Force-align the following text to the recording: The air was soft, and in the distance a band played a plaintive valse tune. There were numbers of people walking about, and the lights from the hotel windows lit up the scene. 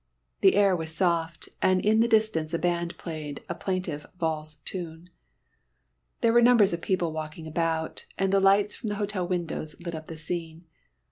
The 0.39 0.55
air 0.55 0.75
was 0.75 0.91
soft, 0.95 1.47
and 1.61 1.79
in 1.85 1.99
the 1.99 2.07
distance 2.07 2.55
a 2.55 2.57
band 2.57 2.97
played 2.97 3.43
a 3.47 3.53
plaintive 3.53 4.07
valse 4.17 4.55
tune. 4.55 5.11
There 6.21 6.33
were 6.33 6.41
numbers 6.41 6.73
of 6.73 6.81
people 6.81 7.11
walking 7.13 7.45
about, 7.45 8.05
and 8.17 8.33
the 8.33 8.39
lights 8.39 8.73
from 8.73 8.87
the 8.87 8.95
hotel 8.95 9.27
windows 9.27 9.79
lit 9.83 9.93
up 9.93 10.07
the 10.07 10.17
scene. 10.17 10.65